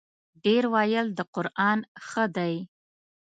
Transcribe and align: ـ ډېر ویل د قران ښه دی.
ـ 0.23 0.43
ډېر 0.43 0.63
ویل 0.73 1.07
د 1.17 1.19
قران 1.33 1.79
ښه 2.07 2.25
دی. 2.35 2.55